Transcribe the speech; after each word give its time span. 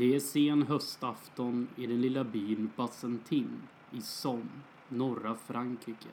Det 0.00 0.14
är 0.14 0.20
sen 0.20 0.62
höstafton 0.62 1.68
i 1.76 1.86
den 1.86 2.00
lilla 2.00 2.24
byn 2.24 2.70
Bassentin 2.76 3.62
i 3.90 4.00
Somme, 4.00 4.60
norra 4.88 5.34
Frankrike. 5.34 6.08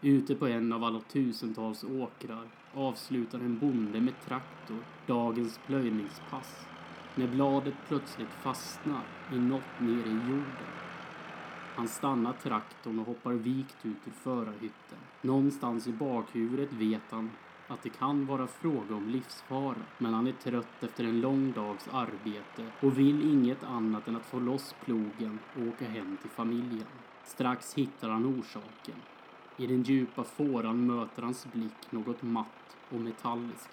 Ute 0.00 0.34
på 0.34 0.46
en 0.46 0.72
av 0.72 0.84
alla 0.84 1.00
tusentals 1.00 1.84
åkrar 1.84 2.46
avslutar 2.74 3.38
en 3.38 3.58
bonde 3.58 4.00
med 4.00 4.14
traktor 4.26 4.78
dagens 5.06 5.60
plöjningspass 5.66 6.66
när 7.14 7.28
bladet 7.28 7.74
plötsligt 7.88 8.32
fastnar 8.42 9.02
i 9.32 9.38
något 9.38 9.80
nere 9.80 10.08
i 10.08 10.30
jorden. 10.30 10.72
Han 11.74 11.88
stannar 11.88 12.32
traktorn 12.32 12.98
och 12.98 13.06
hoppar 13.06 13.32
vikt 13.32 13.76
ut 13.82 14.06
ur 14.06 14.12
förarhytten. 14.12 14.98
Någonstans 15.22 15.86
i 15.86 15.92
bakhuvudet 15.92 16.72
vet 16.72 17.10
han 17.10 17.30
att 17.72 17.82
det 17.82 17.88
kan 17.88 18.26
vara 18.26 18.46
fråga 18.46 18.94
om 18.94 19.08
livsfara. 19.08 19.82
Men 19.98 20.14
han 20.14 20.26
är 20.26 20.32
trött 20.32 20.82
efter 20.82 21.04
en 21.04 21.20
lång 21.20 21.52
dags 21.52 21.88
arbete 21.92 22.66
och 22.80 22.98
vill 22.98 23.30
inget 23.30 23.64
annat 23.64 24.08
än 24.08 24.16
att 24.16 24.26
få 24.26 24.40
loss 24.40 24.74
plogen 24.84 25.38
och 25.56 25.66
åka 25.68 25.88
hem 25.88 26.16
till 26.16 26.30
familjen. 26.30 26.86
Strax 27.24 27.74
hittar 27.74 28.08
han 28.10 28.26
orsaken. 28.26 28.96
I 29.56 29.66
den 29.66 29.82
djupa 29.82 30.24
fåran 30.24 30.86
möter 30.86 31.22
hans 31.22 31.52
blick 31.52 31.90
något 31.92 32.22
matt 32.22 32.76
och 32.90 33.00
metalliskt. 33.00 33.70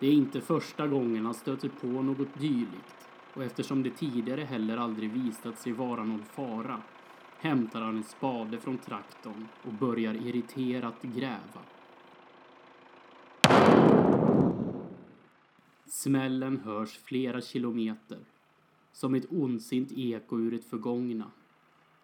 Det 0.00 0.06
är 0.06 0.12
inte 0.12 0.40
första 0.40 0.86
gången 0.86 1.24
han 1.24 1.34
stöter 1.34 1.68
på 1.68 1.86
något 1.86 2.38
dylikt 2.38 3.08
och 3.34 3.44
eftersom 3.44 3.82
det 3.82 3.90
tidigare 3.90 4.40
heller 4.40 4.76
aldrig 4.76 5.10
visat 5.10 5.58
sig 5.58 5.72
vara 5.72 6.04
någon 6.04 6.24
fara 6.24 6.82
hämtar 7.38 7.80
han 7.80 7.96
en 7.96 8.04
spade 8.04 8.60
från 8.60 8.78
traktorn 8.78 9.48
och 9.62 9.72
börjar 9.72 10.14
irriterat 10.14 11.02
gräva. 11.02 11.60
Smällen 16.04 16.56
hörs 16.56 16.98
flera 16.98 17.40
kilometer, 17.40 18.18
som 18.92 19.14
ett 19.14 19.32
ondsint 19.32 19.92
eko 19.92 20.38
ur 20.38 20.54
ett 20.54 20.64
förgångna. 20.64 21.30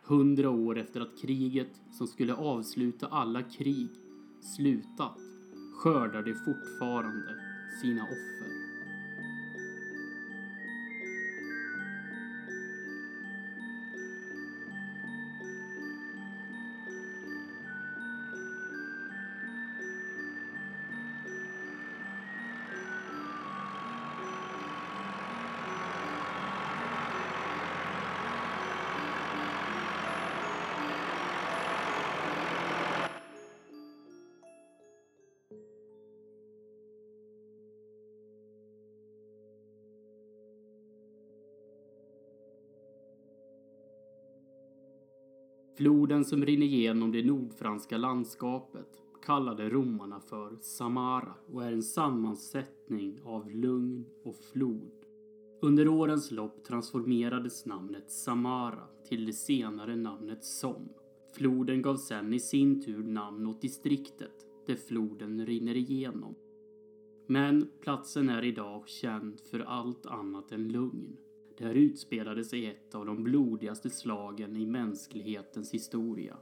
Hundra 0.02 0.50
år 0.50 0.78
efter 0.78 1.00
att 1.00 1.22
kriget, 1.22 1.80
som 1.92 2.06
skulle 2.06 2.34
avsluta 2.34 3.06
alla 3.06 3.42
krig, 3.42 3.88
slutat 4.56 5.18
skördar 5.74 6.22
det 6.22 6.34
fortfarande 6.34 7.40
sina 7.82 8.02
offer. 8.02 8.59
Floden 45.80 46.24
som 46.24 46.46
rinner 46.46 46.66
genom 46.66 47.12
det 47.12 47.22
nordfranska 47.22 47.98
landskapet 47.98 49.02
kallade 49.22 49.68
romarna 49.68 50.20
för 50.20 50.56
Samara 50.60 51.34
och 51.52 51.64
är 51.64 51.72
en 51.72 51.82
sammansättning 51.82 53.20
av 53.24 53.50
lugn 53.50 54.04
och 54.24 54.36
flod. 54.36 54.92
Under 55.62 55.88
årens 55.88 56.30
lopp 56.30 56.64
transformerades 56.64 57.66
namnet 57.66 58.10
Samara 58.10 58.82
till 59.08 59.26
det 59.26 59.32
senare 59.32 59.96
namnet 59.96 60.44
Som. 60.44 60.88
Floden 61.34 61.82
gav 61.82 61.96
sen 61.96 62.34
i 62.34 62.40
sin 62.40 62.82
tur 62.82 63.02
namn 63.02 63.46
åt 63.46 63.62
distriktet 63.62 64.46
där 64.66 64.76
floden 64.76 65.46
rinner 65.46 65.76
igenom. 65.76 66.34
Men 67.26 67.70
platsen 67.80 68.28
är 68.28 68.44
idag 68.44 68.88
känd 68.88 69.40
för 69.40 69.60
allt 69.60 70.06
annat 70.06 70.52
än 70.52 70.68
lugn. 70.68 71.16
Där 71.60 71.74
utspelade 71.74 72.44
sig 72.44 72.66
ett 72.66 72.94
av 72.94 73.06
de 73.06 73.22
blodigaste 73.22 73.90
slagen 73.90 74.56
i 74.56 74.66
mänsklighetens 74.66 75.74
historia. 75.74 76.36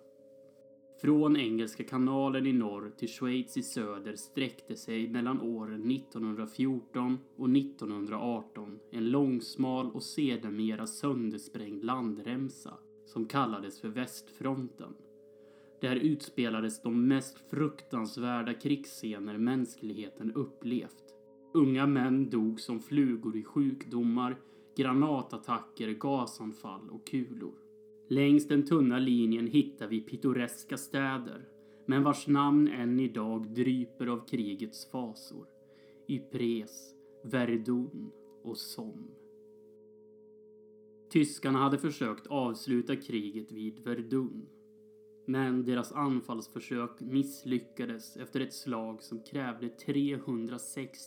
Från 1.00 1.36
Engelska 1.36 1.84
kanalen 1.84 2.46
i 2.46 2.52
norr 2.52 2.92
till 2.98 3.08
Schweiz 3.08 3.56
i 3.56 3.62
söder 3.62 4.16
sträckte 4.16 4.76
sig 4.76 5.08
mellan 5.08 5.40
åren 5.40 5.90
1914 5.90 7.18
och 7.36 7.50
1918 7.50 8.78
en 8.90 9.10
långsmal 9.10 9.90
och 9.90 10.02
sedermera 10.02 10.86
söndersprängd 10.86 11.84
landremsa 11.84 12.74
som 13.06 13.26
kallades 13.26 13.80
för 13.80 13.88
Västfronten. 13.88 14.94
Där 15.80 15.96
utspelades 15.96 16.82
de 16.82 17.08
mest 17.08 17.50
fruktansvärda 17.50 18.54
krigsscener 18.54 19.38
mänskligheten 19.38 20.32
upplevt. 20.32 21.14
Unga 21.54 21.86
män 21.86 22.30
dog 22.30 22.60
som 22.60 22.80
flugor 22.80 23.36
i 23.36 23.42
sjukdomar, 23.42 24.36
granatattacker, 24.78 25.88
gasanfall 25.88 26.90
och 26.90 27.06
kulor. 27.06 27.54
Längs 28.08 28.48
den 28.48 28.66
tunna 28.66 28.98
linjen 28.98 29.46
hittar 29.46 29.88
vi 29.88 30.00
pittoreska 30.00 30.76
städer, 30.76 31.48
men 31.86 32.02
vars 32.02 32.26
namn 32.26 32.68
än 32.68 33.00
idag 33.00 33.54
dryper 33.54 34.06
av 34.06 34.26
krigets 34.26 34.90
fasor. 34.90 35.46
Ypres, 36.08 36.94
Verdun 37.24 38.10
och 38.44 38.56
Somme. 38.56 39.14
Tyskarna 41.10 41.58
hade 41.58 41.78
försökt 41.78 42.26
avsluta 42.26 42.96
kriget 42.96 43.52
vid 43.52 43.78
Verdun. 43.78 44.46
Men 45.26 45.64
deras 45.64 45.92
anfallsförsök 45.92 47.00
misslyckades 47.00 48.16
efter 48.16 48.40
ett 48.40 48.54
slag 48.54 49.02
som 49.02 49.22
krävde 49.22 49.68
306 49.68 50.98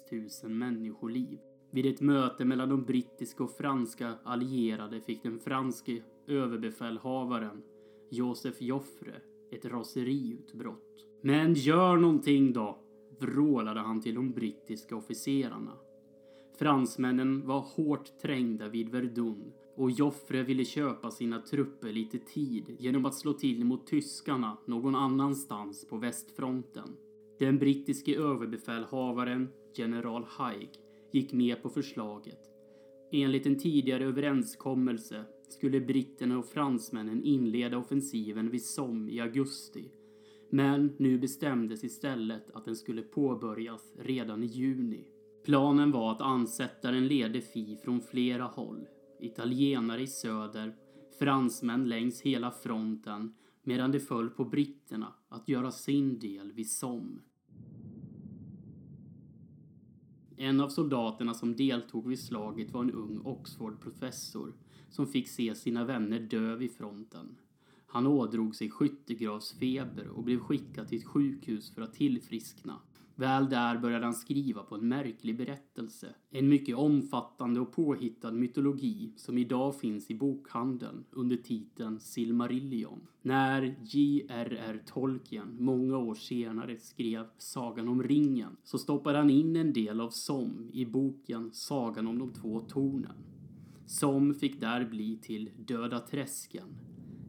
000 0.43 0.51
människoliv. 0.51 1.39
Vid 1.73 1.85
ett 1.85 2.01
möte 2.01 2.45
mellan 2.45 2.69
de 2.69 2.83
brittiska 2.83 3.43
och 3.43 3.51
franska 3.51 4.13
allierade 4.23 5.01
fick 5.01 5.23
den 5.23 5.39
franske 5.39 6.03
överbefälhavaren 6.27 7.63
Josef 8.09 8.61
Joffre 8.61 9.21
ett 9.51 9.65
raseriutbrott. 9.65 11.07
Men 11.21 11.53
gör 11.53 11.97
någonting 11.97 12.53
då! 12.53 12.77
vrålade 13.19 13.79
han 13.79 14.01
till 14.01 14.15
de 14.15 14.31
brittiska 14.31 14.95
officerarna. 14.95 15.73
Fransmännen 16.59 17.47
var 17.47 17.59
hårt 17.59 18.19
trängda 18.21 18.69
vid 18.69 18.89
Verdun 18.89 19.53
och 19.75 19.91
Joffre 19.91 20.43
ville 20.43 20.65
köpa 20.65 21.11
sina 21.11 21.41
trupper 21.41 21.91
lite 21.91 22.19
tid 22.19 22.75
genom 22.79 23.05
att 23.05 23.15
slå 23.15 23.33
till 23.33 23.65
mot 23.65 23.87
tyskarna 23.87 24.57
någon 24.65 24.95
annanstans 24.95 25.87
på 25.89 25.97
västfronten. 25.97 26.89
Den 27.39 27.57
brittiske 27.57 28.15
överbefälhavaren, 28.15 29.49
general 29.73 30.25
Haig, 30.27 30.69
gick 31.11 31.33
med 31.33 31.63
på 31.63 31.69
förslaget. 31.69 32.39
Enligt 33.11 33.45
en 33.45 33.57
tidigare 33.57 34.05
överenskommelse 34.05 35.23
skulle 35.49 35.81
britterna 35.81 36.39
och 36.39 36.45
fransmännen 36.45 37.23
inleda 37.23 37.77
offensiven 37.77 38.49
vid 38.49 38.65
Somme 38.65 39.11
i 39.11 39.19
augusti. 39.19 39.91
Men 40.49 40.95
nu 40.99 41.17
bestämdes 41.17 41.83
istället 41.83 42.51
att 42.53 42.65
den 42.65 42.75
skulle 42.75 43.01
påbörjas 43.01 43.93
redan 43.99 44.43
i 44.43 44.45
juni. 44.45 45.07
Planen 45.45 45.91
var 45.91 46.11
att 46.11 46.21
ansättaren 46.21 47.07
lede 47.07 47.41
Fi 47.41 47.77
från 47.83 48.01
flera 48.01 48.43
håll. 48.43 48.87
Italienare 49.19 50.01
i 50.01 50.07
söder, 50.07 50.75
fransmän 51.19 51.89
längs 51.89 52.21
hela 52.21 52.51
fronten 52.51 53.35
medan 53.63 53.91
det 53.91 53.99
föll 53.99 54.29
på 54.29 54.45
britterna 54.45 55.13
att 55.29 55.49
göra 55.49 55.71
sin 55.71 56.19
del 56.19 56.51
vid 56.51 56.71
Somme. 56.71 57.21
En 60.43 60.61
av 60.61 60.69
soldaterna 60.69 61.33
som 61.33 61.55
deltog 61.55 62.07
vid 62.07 62.19
slaget 62.19 62.71
var 62.71 62.81
en 62.81 62.91
ung 62.91 63.21
Oxford-professor 63.25 64.53
som 64.89 65.07
fick 65.07 65.27
se 65.27 65.55
sina 65.55 65.85
vänner 65.85 66.19
dö 66.19 66.55
vid 66.55 66.71
fronten. 66.71 67.35
Han 67.85 68.07
ådrog 68.07 68.55
sig 68.55 68.69
skyttegravsfeber 68.69 70.07
och 70.07 70.23
blev 70.23 70.39
skickad 70.39 70.87
till 70.87 70.97
ett 70.97 71.05
sjukhus 71.05 71.71
för 71.71 71.81
att 71.81 71.93
tillfriskna. 71.93 72.79
Väl 73.21 73.49
där 73.49 73.77
började 73.77 74.05
han 74.05 74.13
skriva 74.13 74.63
på 74.63 74.75
en 74.75 74.87
märklig 74.87 75.37
berättelse. 75.37 76.15
En 76.29 76.49
mycket 76.49 76.75
omfattande 76.75 77.59
och 77.59 77.71
påhittad 77.71 78.31
mytologi 78.31 79.13
som 79.15 79.37
idag 79.37 79.79
finns 79.79 80.11
i 80.11 80.15
bokhandeln 80.15 81.03
under 81.11 81.37
titeln 81.37 81.99
Silmarillion. 81.99 83.07
När 83.21 83.75
J.R.R. 83.81 84.83
Tolkien 84.85 85.55
många 85.59 85.97
år 85.97 86.15
senare 86.15 86.77
skrev 86.77 87.25
Sagan 87.37 87.87
om 87.87 88.03
ringen 88.03 88.57
så 88.63 88.77
stoppade 88.77 89.17
han 89.17 89.29
in 89.29 89.55
en 89.55 89.73
del 89.73 90.01
av 90.01 90.09
Som 90.09 90.69
i 90.73 90.85
boken 90.85 91.49
Sagan 91.53 92.07
om 92.07 92.19
de 92.19 92.33
två 92.33 92.59
tornen. 92.59 93.15
Som 93.85 94.33
fick 94.33 94.59
där 94.61 94.85
bli 94.85 95.17
till 95.17 95.49
Döda 95.57 95.99
träsken, 95.99 96.67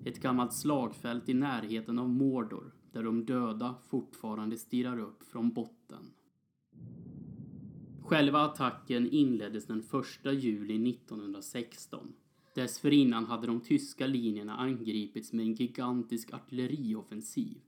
ett 0.04 0.22
gammalt 0.22 0.54
slagfält 0.54 1.28
i 1.28 1.34
närheten 1.34 1.98
av 1.98 2.08
Mordor 2.08 2.72
där 2.92 3.02
de 3.02 3.24
döda 3.24 3.74
fortfarande 3.88 4.56
stirrar 4.56 4.98
upp 4.98 5.22
från 5.22 5.50
botten. 5.50 6.12
Själva 8.02 8.40
attacken 8.40 9.10
inleddes 9.10 9.66
den 9.66 9.84
1 10.24 10.42
juli 10.42 10.90
1916. 10.90 12.12
Dessförinnan 12.54 13.24
hade 13.24 13.46
de 13.46 13.60
tyska 13.60 14.06
linjerna 14.06 14.56
angripits 14.56 15.32
med 15.32 15.46
en 15.46 15.54
gigantisk 15.54 16.32
artillerioffensiv. 16.32 17.58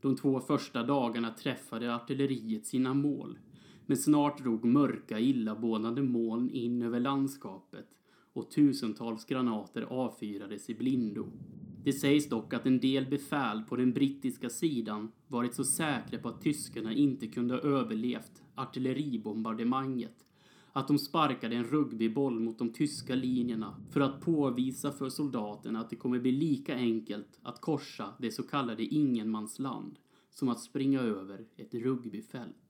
De 0.00 0.16
två 0.16 0.40
första 0.40 0.82
dagarna 0.82 1.30
träffade 1.30 1.94
artilleriet 1.94 2.66
sina 2.66 2.94
mål, 2.94 3.38
men 3.86 3.96
snart 3.96 4.42
drog 4.42 4.64
mörka 4.64 5.18
illabådande 5.18 6.02
moln 6.02 6.50
in 6.50 6.82
över 6.82 7.00
landskapet 7.00 7.88
och 8.32 8.50
tusentals 8.50 9.24
granater 9.24 9.82
avfyrades 9.82 10.70
i 10.70 10.74
blindo. 10.74 11.26
Det 11.86 11.92
sägs 11.92 12.28
dock 12.28 12.54
att 12.54 12.66
en 12.66 12.80
del 12.80 13.06
befäl 13.06 13.62
på 13.62 13.76
den 13.76 13.92
brittiska 13.92 14.50
sidan 14.50 15.12
varit 15.28 15.54
så 15.54 15.64
säkra 15.64 16.18
på 16.18 16.28
att 16.28 16.42
tyskarna 16.42 16.92
inte 16.92 17.26
kunde 17.26 17.54
ha 17.54 17.60
överlevt 17.60 18.42
artilleribombardemanget 18.54 20.24
att 20.72 20.88
de 20.88 20.98
sparkade 20.98 21.56
en 21.56 21.64
rugbyboll 21.64 22.40
mot 22.40 22.58
de 22.58 22.72
tyska 22.72 23.14
linjerna 23.14 23.76
för 23.90 24.00
att 24.00 24.20
påvisa 24.20 24.92
för 24.92 25.08
soldaterna 25.08 25.80
att 25.80 25.90
det 25.90 25.96
kommer 25.96 26.18
bli 26.18 26.32
lika 26.32 26.74
enkelt 26.74 27.40
att 27.42 27.60
korsa 27.60 28.14
det 28.18 28.30
så 28.30 28.42
kallade 28.42 28.82
ingenmansland 28.82 29.98
som 30.30 30.48
att 30.48 30.60
springa 30.60 31.00
över 31.00 31.44
ett 31.56 31.74
rugbyfält. 31.74 32.65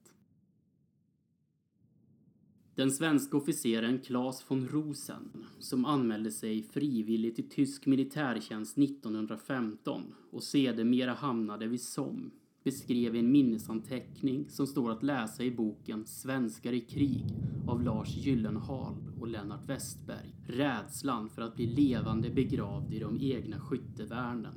Den 2.77 2.91
svenska 2.91 3.37
officeren 3.37 3.99
Claes 3.99 4.45
von 4.49 4.69
Rosen, 4.69 5.45
som 5.59 5.85
anmälde 5.85 6.31
sig 6.31 6.63
frivilligt 6.63 7.37
till 7.37 7.49
tysk 7.49 7.87
militärtjänst 7.87 8.79
1915 8.79 10.03
och 10.31 10.43
sedermera 10.43 11.15
hamnade 11.15 11.67
vid 11.67 11.81
Somme, 11.81 12.31
beskrev 12.65 13.17
i 13.17 13.19
en 13.19 13.33
minnesanteckning 13.33 14.47
som 14.49 14.67
står 14.67 14.91
att 14.91 15.03
läsa 15.03 15.45
i 15.45 15.51
boken 15.51 16.07
Svenskar 16.07 16.73
i 16.73 16.81
krig 16.81 17.25
av 17.67 17.83
Lars 17.83 18.17
Gyllenhaal 18.17 18.95
och 19.21 19.29
Lennart 19.29 19.69
Westberg 19.69 20.35
rädslan 20.47 21.29
för 21.29 21.43
att 21.43 21.57
bli 21.57 21.67
levande 21.67 22.31
begravd 22.31 22.95
i 22.95 22.99
de 22.99 23.19
egna 23.21 23.61
skyttevärnen. 23.61 24.55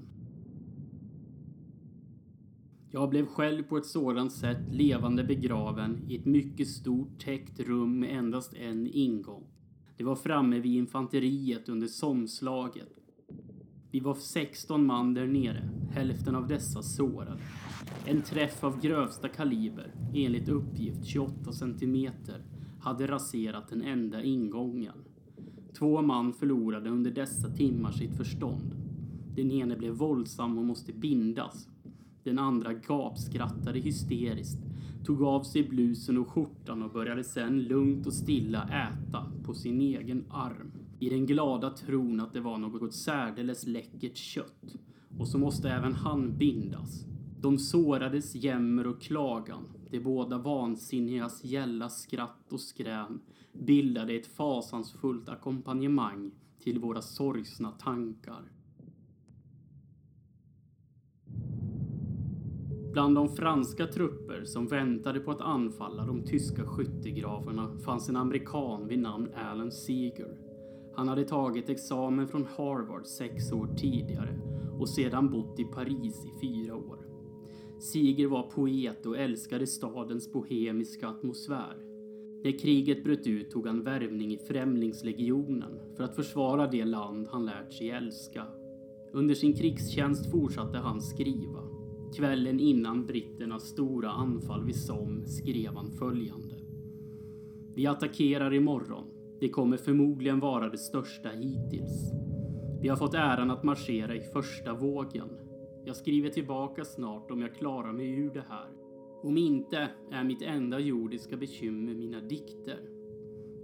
Jag 2.92 3.10
blev 3.10 3.26
själv 3.26 3.64
på 3.64 3.78
ett 3.78 3.86
sådant 3.86 4.32
sätt 4.32 4.62
levande 4.72 5.24
begraven 5.24 6.02
i 6.08 6.16
ett 6.16 6.26
mycket 6.26 6.68
stort 6.68 7.20
täckt 7.20 7.60
rum 7.60 8.00
med 8.00 8.18
endast 8.18 8.54
en 8.54 8.88
ingång. 8.88 9.44
Det 9.98 10.04
var 10.04 10.16
framme 10.16 10.60
vid 10.60 10.76
infanteriet 10.76 11.70
under 11.70 11.88
somslaget. 11.88 12.90
Vi 13.92 14.00
var 14.00 14.16
16 14.16 14.86
man 14.86 15.14
där 15.14 15.28
nere, 15.28 15.70
hälften 15.92 16.36
av 16.36 16.48
dessa 16.48 16.82
sårade. 16.82 17.40
En 18.06 18.22
träff 18.22 18.64
av 18.64 18.82
grövsta 18.82 19.28
kaliber, 19.28 19.94
enligt 20.14 20.50
uppgift 20.50 21.06
28 21.06 21.52
centimeter, 21.52 22.44
hade 22.80 23.08
raserat 23.08 23.70
den 23.70 23.82
enda 23.82 24.24
ingången. 24.24 24.96
Två 25.74 26.02
man 26.02 26.34
förlorade 26.34 26.90
under 26.90 27.12
dessa 27.12 27.50
timmar 27.50 27.92
sitt 27.92 28.18
förstånd. 28.18 28.76
Den 29.36 29.52
ene 29.52 29.76
blev 29.76 29.94
våldsam 29.94 30.58
och 30.58 30.66
måste 30.66 30.94
bindas 30.94 31.68
den 32.30 32.40
andra 32.40 32.74
gapskrattade 32.74 33.80
hysteriskt, 33.80 34.60
tog 35.06 35.24
av 35.24 35.44
sig 35.44 35.70
blusen 35.70 36.18
och 36.18 36.30
skjortan 36.30 36.84
och 36.84 36.92
började 36.92 37.24
sen 37.24 37.64
lugnt 37.64 38.08
och 38.08 38.14
stilla 38.14 38.64
äta 38.64 39.32
på 39.44 39.54
sin 39.54 39.82
egen 39.82 40.26
arm. 40.30 40.72
I 41.00 41.10
den 41.10 41.26
glada 41.26 41.70
tron 41.70 42.20
att 42.20 42.34
det 42.34 42.40
var 42.40 42.58
något 42.58 42.94
särdeles 42.94 43.68
läckert 43.68 44.18
kött. 44.18 44.76
Och 45.18 45.28
så 45.28 45.38
måste 45.38 45.70
även 45.70 45.94
han 45.94 46.38
bindas. 46.38 47.06
De 47.42 47.58
sårades 47.58 48.36
jämmer 48.36 48.88
och 48.88 49.02
klagan. 49.02 49.64
De 49.90 50.00
båda 50.00 50.38
vansinnigas 50.38 51.44
gälla 51.44 51.90
skratt 51.90 52.54
och 52.54 52.60
skrän 52.60 53.20
bildade 53.54 54.14
ett 54.14 54.28
fasansfullt 54.28 55.30
ackompanjemang 55.30 56.32
till 56.60 56.80
våra 56.80 57.02
sorgsna 57.02 57.72
tankar. 57.72 58.42
Bland 62.92 63.16
de 63.16 63.30
franska 63.30 63.88
trupper 63.88 64.44
som 64.46 64.68
väntade 64.68 65.20
på 65.20 65.32
att 65.32 65.42
anfalla 65.42 66.06
de 66.06 66.24
tyska 66.24 66.66
skyttegravarna 66.66 67.78
fanns 67.86 68.10
en 68.10 68.16
amerikan 68.16 68.88
vid 68.88 69.00
namn 69.00 69.30
Alan 69.36 69.72
Seeger. 69.72 70.38
Han 70.96 71.08
hade 71.08 71.24
tagit 71.24 71.70
examen 71.70 72.28
från 72.28 72.46
Harvard 72.58 73.06
sex 73.06 73.52
år 73.52 73.70
tidigare 73.78 74.40
och 74.80 74.90
sedan 74.90 75.30
bott 75.30 75.60
i 75.60 75.64
Paris 75.64 76.26
i 76.26 76.40
fyra 76.42 76.76
år. 76.76 77.00
Seeger 77.80 78.28
var 78.28 78.44
poet 78.44 79.06
och 79.06 79.18
älskade 79.18 79.68
stadens 79.68 80.34
bohemiska 80.34 81.08
atmosfär. 81.08 81.78
När 82.44 82.60
kriget 82.60 83.04
bröt 83.04 83.28
ut 83.28 83.52
tog 83.52 83.68
han 83.68 83.84
värvning 83.84 84.34
i 84.34 84.38
Främlingslegionen 84.38 85.80
för 85.98 86.04
att 86.04 86.16
försvara 86.16 86.68
det 86.68 86.86
land 86.86 87.28
han 87.32 87.46
lärt 87.46 87.74
sig 87.74 87.90
älska. 87.90 88.46
Under 89.14 89.36
sin 89.36 89.54
krigstjänst 89.54 90.32
fortsatte 90.32 90.78
han 90.78 91.02
skriva. 91.02 91.69
Kvällen 92.16 92.60
innan 92.60 93.06
britternas 93.06 93.64
stora 93.64 94.10
anfall 94.10 94.66
vid 94.66 94.76
Somme 94.76 95.26
skrev 95.26 95.76
han 95.76 95.92
följande. 95.92 96.56
Vi 97.76 97.88
attackerar 97.88 98.54
imorgon. 98.54 99.04
Det 99.40 99.50
kommer 99.50 99.78
förmodligen 99.78 100.40
vara 100.40 100.70
det 100.70 100.78
största 100.78 101.30
hittills. 101.30 102.12
Vi 102.82 102.88
har 102.88 102.96
fått 102.96 103.14
äran 103.14 103.52
att 103.52 103.64
marschera 103.64 104.16
i 104.16 104.20
första 104.20 104.74
vågen. 104.74 105.30
Jag 105.86 105.96
skriver 105.96 106.30
tillbaka 106.30 106.86
snart 106.86 107.32
om 107.32 107.42
jag 107.42 107.56
klarar 107.56 107.94
mig 107.94 108.10
ur 108.10 108.32
det 108.34 108.44
här. 108.50 108.70
Om 109.24 109.38
inte 109.38 109.90
är 110.12 110.24
mitt 110.24 110.42
enda 110.42 110.80
jordiska 110.80 111.38
bekymmer 111.38 111.94
mina 111.94 112.20
dikter. 112.20 112.80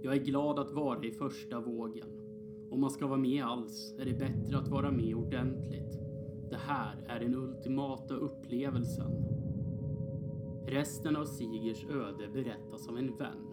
Jag 0.02 0.14
är 0.14 0.24
glad 0.24 0.58
att 0.58 0.72
vara 0.72 1.04
i 1.04 1.10
första 1.10 1.60
vågen. 1.60 2.08
Om 2.70 2.80
man 2.80 2.90
ska 2.90 3.06
vara 3.06 3.18
med 3.18 3.44
alls 3.44 3.94
är 3.98 4.04
det 4.04 4.18
bättre 4.18 4.58
att 4.58 4.68
vara 4.68 4.90
med 4.90 5.14
ordentligt. 5.14 6.05
Det 6.50 6.56
här 6.56 7.04
är 7.08 7.20
den 7.20 7.34
ultimata 7.34 8.14
upplevelsen. 8.14 9.12
Resten 10.66 11.16
av 11.16 11.24
Sigers 11.24 11.84
öde 11.84 12.28
berättas 12.32 12.88
av 12.88 12.98
en 12.98 13.16
vän. 13.16 13.46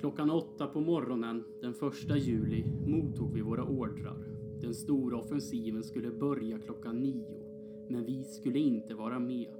Klockan 0.00 0.30
åtta 0.30 0.66
på 0.66 0.80
morgonen 0.80 1.44
den 1.60 1.70
1 1.70 2.26
juli 2.26 2.64
mottog 2.86 3.34
vi 3.34 3.40
våra 3.40 3.64
ordrar. 3.64 4.26
Den 4.60 4.74
stora 4.74 5.18
offensiven 5.18 5.84
skulle 5.84 6.10
börja 6.10 6.58
klockan 6.58 7.00
nio, 7.00 7.44
men 7.90 8.04
vi 8.04 8.24
skulle 8.24 8.58
inte 8.58 8.94
vara 8.94 9.18
med. 9.18 9.54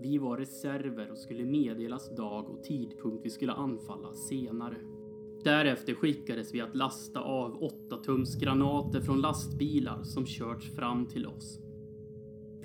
Vi 0.00 0.18
var 0.18 0.36
reserver 0.36 1.10
och 1.10 1.18
skulle 1.18 1.44
meddelas 1.44 2.16
dag 2.16 2.50
och 2.50 2.62
tidpunkt 2.62 3.24
vi 3.24 3.30
skulle 3.30 3.52
anfalla 3.52 4.14
senare. 4.14 4.76
Därefter 5.44 5.94
skickades 5.94 6.54
vi 6.54 6.60
att 6.60 6.76
lasta 6.76 7.20
av 7.20 7.62
8 7.62 7.96
tums 7.96 8.40
granater 8.40 9.00
från 9.00 9.20
lastbilar 9.20 10.02
som 10.02 10.26
körts 10.26 10.70
fram 10.70 11.06
till 11.06 11.26
oss. 11.26 11.60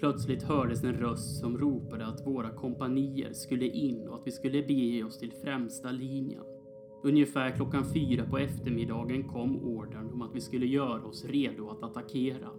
Plötsligt 0.04 0.44
hördes 0.44 0.84
en 0.84 0.94
röst 0.94 1.40
som 1.40 1.58
ropade 1.58 2.06
att 2.06 2.28
våra 2.28 2.50
kompanier 2.50 3.34
skulle 3.34 3.68
in 3.68 4.08
och 4.08 4.16
att 4.16 4.28
vi 4.28 4.32
skulle 4.32 4.64
bege 4.64 5.04
oss 5.04 5.20
till 5.20 5.32
främsta 5.32 5.92
linjen. 5.92 6.44
Ungefär 7.04 7.52
klockan 7.52 7.86
fyra 7.94 8.26
på 8.26 8.38
eftermiddagen 8.38 9.28
kom 9.28 9.64
ordern 9.64 10.10
om 10.14 10.22
att 10.22 10.36
vi 10.36 10.42
skulle 10.42 10.66
göra 10.66 11.06
oss 11.06 11.26
redo 11.26 11.70
att 11.70 11.84
attackera. 11.84 12.50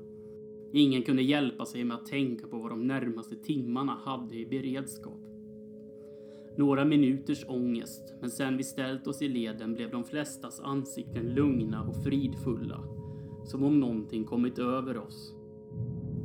Ingen 0.72 1.02
kunde 1.02 1.22
hjälpa 1.22 1.66
sig 1.66 1.84
med 1.84 1.96
att 1.96 2.06
tänka 2.06 2.46
på 2.46 2.58
vad 2.58 2.70
de 2.70 2.86
närmaste 2.86 3.36
timmarna 3.36 3.98
hade 4.04 4.36
i 4.36 4.46
beredskap. 4.46 5.20
Några 6.56 6.84
minuters 6.84 7.44
ångest, 7.48 8.14
men 8.20 8.30
sen 8.30 8.56
vi 8.56 8.64
ställt 8.64 9.06
oss 9.06 9.22
i 9.22 9.28
leden 9.28 9.74
blev 9.74 9.90
de 9.90 10.04
flestas 10.04 10.60
ansikten 10.60 11.34
lugna 11.34 11.82
och 11.82 12.04
fridfulla. 12.04 12.80
Som 13.44 13.62
om 13.62 13.80
någonting 13.80 14.24
kommit 14.24 14.58
över 14.58 14.98
oss. 14.98 15.43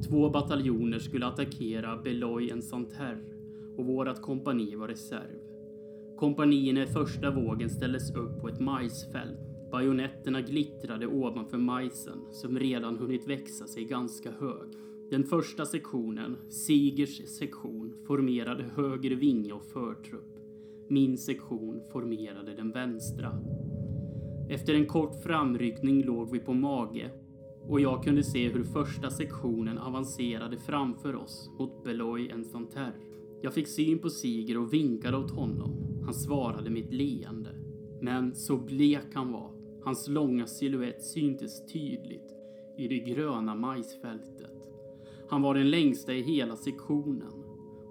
Två 0.07 0.29
bataljoner 0.29 0.99
skulle 0.99 1.25
attackera 1.25 1.97
Beloy-en-Santerre 1.97 3.33
och 3.77 3.85
vårat 3.85 4.21
kompani 4.21 4.75
var 4.75 4.87
reserv. 4.87 5.39
Kompanierna 6.17 6.83
i 6.83 6.87
första 6.87 7.31
vågen 7.31 7.69
ställdes 7.69 8.15
upp 8.15 8.41
på 8.41 8.47
ett 8.47 8.59
majsfält. 8.59 9.39
Bajonetterna 9.71 10.41
glittrade 10.41 11.07
ovanför 11.07 11.57
majsen 11.57 12.17
som 12.31 12.59
redan 12.59 12.97
hunnit 12.97 13.27
växa 13.27 13.67
sig 13.67 13.83
ganska 13.85 14.31
hög. 14.31 14.69
Den 15.11 15.23
första 15.23 15.65
sektionen, 15.65 16.37
Sigers 16.49 17.27
sektion, 17.37 17.93
formerade 18.07 18.63
höger 18.75 19.15
vinge 19.15 19.53
och 19.53 19.65
förtrupp. 19.65 20.39
Min 20.87 21.17
sektion 21.17 21.81
formerade 21.91 22.55
den 22.55 22.71
vänstra. 22.71 23.39
Efter 24.49 24.73
en 24.73 24.85
kort 24.85 25.23
framryckning 25.23 26.03
låg 26.03 26.31
vi 26.31 26.39
på 26.39 26.53
mage 26.53 27.11
och 27.67 27.81
jag 27.81 28.03
kunde 28.03 28.23
se 28.23 28.49
hur 28.49 28.63
första 28.63 29.09
sektionen 29.09 29.77
avancerade 29.77 30.57
framför 30.57 31.15
oss 31.15 31.51
mot 31.59 31.83
Beloy 31.83 32.29
en 32.29 32.45
Jag 33.41 33.53
fick 33.53 33.67
syn 33.67 33.99
på 33.99 34.09
Siger 34.09 34.57
och 34.57 34.73
vinkade 34.73 35.17
åt 35.17 35.31
honom. 35.31 36.01
Han 36.05 36.13
svarade 36.13 36.69
med 36.69 36.83
ett 36.83 36.93
leende. 36.93 37.55
Men 38.01 38.35
så 38.35 38.57
blek 38.57 39.13
han 39.13 39.31
var. 39.31 39.51
Hans 39.83 40.07
långa 40.07 40.47
siluett 40.47 41.03
syntes 41.03 41.65
tydligt 41.73 42.35
i 42.77 42.87
det 42.87 42.99
gröna 42.99 43.55
majsfältet. 43.55 44.51
Han 45.29 45.41
var 45.41 45.53
den 45.53 45.69
längsta 45.69 46.13
i 46.13 46.21
hela 46.21 46.55
sektionen. 46.55 47.33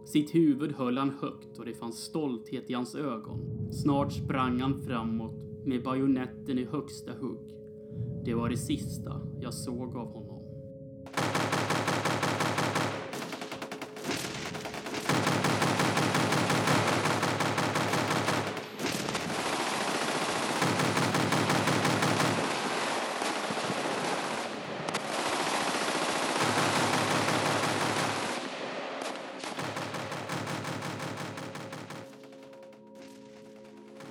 Sitt 0.07 0.35
huvud 0.35 0.73
höll 0.73 0.99
han 0.99 1.11
högt 1.21 1.59
och 1.59 1.65
det 1.65 1.75
fanns 1.75 1.99
stolthet 1.99 2.71
i 2.71 2.75
hans 2.75 2.95
ögon. 2.95 3.73
Snart 3.73 4.13
sprang 4.13 4.61
han 4.61 4.83
framåt 4.83 5.45
med 5.65 5.83
bajonetten 5.83 6.59
i 6.59 6.65
högsta 6.65 7.13
hugg. 7.13 7.58
Det 8.29 8.35
var 8.35 8.49
det 8.49 8.57
sista 8.57 9.21
jag 9.41 9.55
såg 9.55 9.97
av 9.97 10.13
honom. 10.13 10.39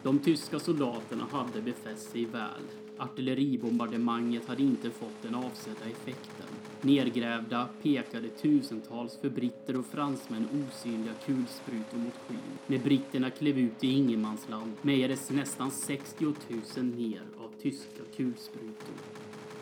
De 0.03 0.16
tyska 0.27 0.59
soldaterna 0.59 1.27
hade 1.31 1.61
befäst 1.61 2.11
sig 2.11 2.25
väl. 2.25 2.63
Artilleribombardemanget 2.97 4.47
hade 4.47 4.63
inte 4.63 4.89
fått 4.89 5.21
den 5.21 5.35
avsedda 5.35 5.85
effekten. 5.85 6.45
Nergrävda 6.81 7.69
pekade 7.83 8.29
tusentals 8.29 9.17
för 9.21 9.29
britter 9.29 9.79
och 9.79 9.85
fransmän 9.85 10.47
osynliga 10.51 11.13
kulsprutor 11.25 11.97
mot 11.97 12.13
skyn. 12.27 12.37
När 12.67 12.77
britterna 12.77 13.29
klev 13.29 13.57
ut 13.57 13.83
i 13.83 13.87
ingenmansland 13.87 14.73
mejades 14.81 15.29
nästan 15.29 15.71
60 15.71 16.25
000 16.25 16.35
ner 16.85 17.21
av 17.37 17.51
tyska 17.61 18.03
kulsprutor. 18.15 18.95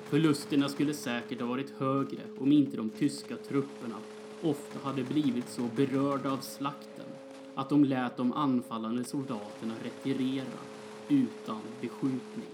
Förlusterna 0.09 0.69
skulle 0.69 0.93
säkert 0.93 1.41
ha 1.41 1.47
varit 1.47 1.73
högre 1.77 2.21
om 2.37 2.51
inte 2.51 2.77
de 2.77 2.89
tyska 2.89 3.37
trupperna 3.37 3.95
ofta 4.41 4.79
hade 4.83 5.03
blivit 5.03 5.49
så 5.49 5.69
berörda 5.75 6.31
av 6.31 6.37
slakten 6.37 6.94
att 7.55 7.69
de 7.69 7.83
lät 7.83 8.17
de 8.17 8.33
anfallande 8.33 9.03
soldaterna 9.03 9.73
retirera 9.83 10.59
utan 11.09 11.61
beskjutning. 11.81 12.49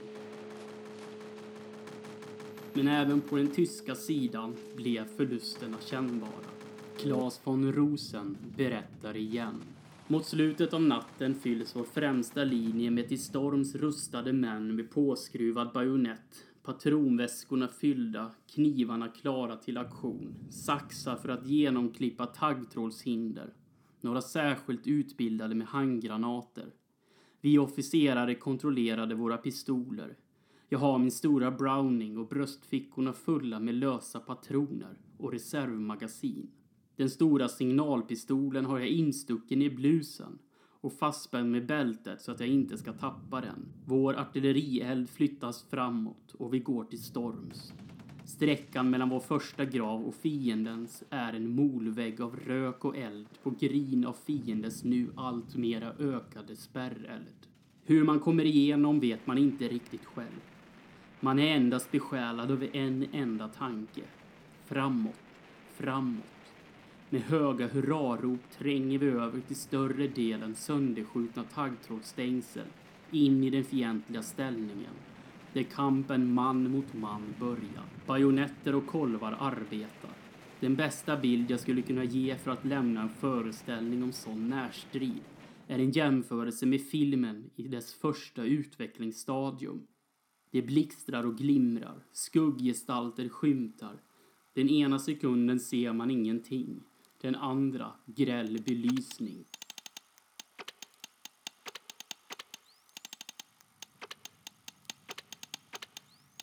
Men 2.74 2.88
även 2.88 3.22
på 3.22 3.36
den 3.36 3.48
tyska 3.48 3.96
sidan 3.96 4.56
blev 4.76 5.06
förlusterna 5.18 5.78
kännbara. 5.80 6.52
Claes 6.98 7.42
von 7.44 7.74
Rosen 7.74 8.38
berättar 8.58 9.18
igen. 9.18 9.62
Mot 10.08 10.26
slutet 10.26 10.74
av 10.74 10.82
natten 10.82 11.36
fylls 11.36 11.76
vår 11.76 11.84
främsta 11.84 12.44
linje 12.44 12.92
med 12.92 13.08
till 13.08 13.22
storms 13.22 13.76
rustade 13.76 14.34
män 14.34 14.76
med 14.76 14.92
påskruvad 14.92 15.72
bajonett, 15.74 16.46
patronväskorna 16.64 17.68
fyllda, 17.68 18.32
knivarna 18.54 19.08
klara 19.08 19.56
till 19.56 19.78
aktion, 19.78 20.36
saxar 20.50 21.16
för 21.16 21.30
att 21.30 21.48
genomklippa 21.48 22.26
taggtrådshinder, 22.26 23.54
några 24.04 24.22
särskilt 24.22 24.88
utbildade 24.88 25.56
med 25.56 25.68
handgranater. 25.68 26.74
Vi 27.42 27.58
officerare 27.58 28.36
kontrollerade 28.36 29.16
våra 29.16 29.38
pistoler. 29.38 30.18
Jag 30.70 30.80
har 30.80 31.00
min 31.00 31.12
stora 31.12 31.52
Browning 31.52 32.18
och 32.18 32.28
bröstfickorna 32.28 33.14
fulla 33.14 33.60
med 33.60 33.76
lösa 33.76 34.20
patroner 34.20 34.98
och 35.18 35.32
reservmagasin. 35.32 36.52
Den 36.96 37.10
stora 37.10 37.48
signalpistolen 37.48 38.66
har 38.66 38.80
jag 38.80 38.88
instucken 38.88 39.62
i 39.62 39.70
blusen 39.70 40.40
och 40.82 40.94
fastspänd 40.94 41.52
med 41.52 41.68
bältet 41.68 42.22
så 42.22 42.32
att 42.32 42.40
jag 42.40 42.50
inte 42.50 42.78
ska 42.78 42.94
tappa 42.94 43.42
den. 43.42 43.66
Vår 43.86 44.14
artillerield 44.14 45.10
flyttas 45.10 45.64
framåt 45.70 46.34
och 46.34 46.54
vi 46.54 46.60
går 46.60 46.84
till 46.84 47.04
storms. 47.04 47.74
Sträckan 48.32 48.90
mellan 48.90 49.10
vår 49.10 49.20
första 49.20 49.66
grav 49.66 50.04
och 50.06 50.16
fiendens 50.16 51.04
är 51.10 51.34
en 51.34 51.56
molvägg 51.56 52.22
av 52.22 52.36
rök 52.46 52.86
och 52.86 52.98
eld 52.98 53.28
på 53.44 53.50
grin 53.50 54.06
av 54.06 54.16
fiendens 54.26 54.84
nu 54.84 55.10
alltmera 55.16 55.94
ökade 56.00 56.56
spärreld. 56.56 57.48
Hur 57.86 58.04
man 58.04 58.20
kommer 58.20 58.46
igenom 58.46 59.00
vet 59.00 59.28
man 59.28 59.38
inte 59.38 59.68
riktigt 59.68 60.06
själv. 60.06 60.42
Man 61.20 61.40
är 61.40 61.56
endast 61.56 61.92
besjälad 61.92 62.52
av 62.52 62.68
en 62.74 63.06
enda 63.12 63.48
tanke. 63.48 64.02
Framåt, 64.66 65.22
framåt. 65.76 66.54
Med 67.10 67.22
höga 67.22 67.68
hurrarop 67.68 68.52
tränger 68.58 69.00
vi 69.00 69.08
över 69.08 69.42
till 69.42 69.56
större 69.56 70.08
delen 70.08 70.56
sönderskjutna 70.56 71.44
taggtrådsstängsel 71.44 72.68
in 73.12 73.44
i 73.44 73.50
den 73.50 73.64
fientliga 73.64 74.24
ställningen 74.24 75.11
där 75.54 75.64
kampen 75.64 76.34
man 76.34 76.72
mot 76.72 76.94
man 76.94 77.22
börjar. 77.40 77.86
Bajonetter 78.08 78.76
och 78.76 78.88
kolvar 78.88 79.38
arbetar. 79.40 80.12
Den 80.60 80.76
bästa 80.76 81.18
bild 81.18 81.52
jag 81.52 81.60
skulle 81.60 81.82
kunna 81.82 82.04
ge 82.04 82.38
för 82.38 82.52
att 82.52 82.66
lämna 82.66 83.02
en 83.02 83.10
föreställning 83.10 84.04
om 84.04 84.12
sån 84.12 84.50
närstrid 84.50 85.22
är 85.68 85.80
en 85.80 85.92
jämförelse 85.92 86.66
med 86.66 86.82
filmen 86.82 87.50
i 87.56 87.68
dess 87.68 87.94
första 87.94 88.44
utvecklingsstadium. 88.44 89.88
Det 90.52 90.62
blixtrar 90.62 91.26
och 91.26 91.38
glimrar, 91.38 92.04
skugggestalter 92.12 93.30
skymtar. 93.30 94.02
Den 94.54 94.70
ena 94.70 95.00
sekunden 95.00 95.60
ser 95.60 95.94
man 95.94 96.12
ingenting, 96.12 96.84
den 97.22 97.36
andra 97.36 97.92
gräll 98.06 98.62
belysning. 98.66 99.46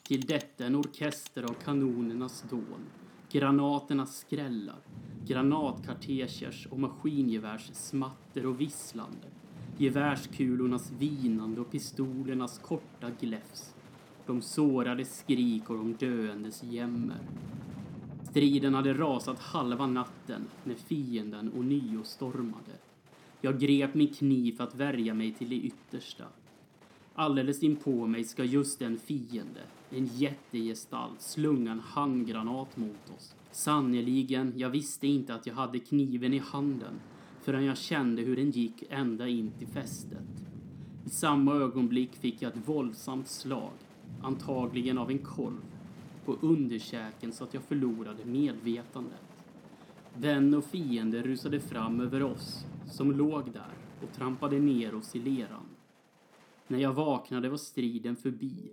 Till 0.09 0.21
detta 0.21 0.65
en 0.65 0.75
orkester 0.75 1.43
av 1.43 1.53
kanonernas 1.53 2.45
dån, 2.49 2.85
granaternas 3.31 4.17
skrällar, 4.19 4.79
granatkartegers 5.27 6.67
och 6.71 6.79
maskingevärs 6.79 7.69
smatter 7.73 8.45
och 8.45 8.61
visslande, 8.61 9.27
gevärskulornas 9.77 10.91
vinande 10.91 11.61
och 11.61 11.71
pistolernas 11.71 12.59
korta 12.59 13.11
gläfs, 13.19 13.75
de 14.25 14.41
sårades 14.41 15.19
skrik 15.19 15.69
och 15.69 15.77
de 15.77 15.93
döendes 15.93 16.63
jämmer. 16.63 17.21
Striden 18.29 18.73
hade 18.73 18.93
rasat 18.93 19.39
halva 19.39 19.87
natten 19.87 20.47
när 20.63 20.75
fienden 20.75 21.53
ånyo 21.53 22.03
stormade. 22.03 22.73
Jag 23.41 23.59
grep 23.59 23.93
min 23.93 24.13
kniv 24.13 24.57
för 24.57 24.63
att 24.63 24.75
värja 24.75 25.13
mig 25.13 25.33
till 25.33 25.49
det 25.49 25.55
yttersta. 25.55 26.25
Alldeles 27.19 27.63
inpå 27.63 28.07
mig 28.07 28.23
ska 28.23 28.43
just 28.43 28.81
en 28.81 28.97
fiende, 28.97 29.61
en 29.89 30.05
jättegestalt, 30.05 31.21
slunga 31.21 31.71
en 31.71 31.79
handgranat 31.79 32.77
mot 32.77 33.09
oss. 33.17 33.35
Sannerligen, 33.51 34.53
jag 34.55 34.69
visste 34.69 35.07
inte 35.07 35.33
att 35.33 35.47
jag 35.47 35.53
hade 35.53 35.79
kniven 35.79 36.33
i 36.33 36.37
handen 36.37 36.93
förrän 37.41 37.65
jag 37.65 37.77
kände 37.77 38.21
hur 38.21 38.35
den 38.35 38.51
gick 38.51 38.83
ända 38.89 39.27
in 39.27 39.51
till 39.51 39.67
fästet. 39.67 40.45
I 41.05 41.09
samma 41.09 41.55
ögonblick 41.55 42.15
fick 42.15 42.41
jag 42.41 42.51
ett 42.51 42.67
våldsamt 42.67 43.27
slag, 43.27 43.73
antagligen 44.23 44.97
av 44.97 45.11
en 45.11 45.19
kolv, 45.19 45.61
på 46.25 46.37
underkäken 46.41 47.33
så 47.33 47.43
att 47.43 47.53
jag 47.53 47.63
förlorade 47.63 48.25
medvetandet. 48.25 49.43
Vän 50.13 50.53
och 50.53 50.65
fiende 50.65 51.21
rusade 51.21 51.59
fram 51.59 52.01
över 52.01 52.23
oss 52.23 52.65
som 52.91 53.11
låg 53.11 53.51
där 53.51 53.73
och 54.03 54.13
trampade 54.15 54.59
ner 54.59 54.95
oss 54.95 55.15
i 55.15 55.19
leran. 55.19 55.65
När 56.69 56.79
jag 56.79 56.93
vaknade 56.93 57.49
var 57.49 57.57
striden 57.57 58.15
förbi. 58.15 58.71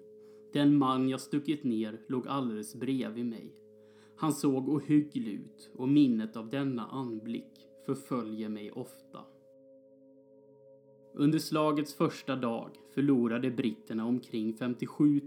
Den 0.53 0.79
man 0.79 1.09
jag 1.09 1.21
stuckit 1.21 1.65
ner 1.65 2.01
låg 2.09 2.29
alldeles 2.29 2.75
bredvid 2.75 3.27
mig. 3.27 3.55
Han 4.17 4.33
såg 4.33 4.69
ohygglig 4.69 5.33
ut 5.33 5.71
och 5.75 5.89
minnet 5.89 6.37
av 6.37 6.51
denna 6.51 6.87
anblick 6.87 7.69
förföljer 7.87 8.49
mig 8.49 8.71
ofta. 8.71 9.21
Under 11.15 11.39
slagets 11.39 11.95
första 11.95 12.37
dag 12.37 12.71
förlorade 12.95 13.51
britterna 13.51 14.07
omkring 14.07 14.55
57 14.55 15.21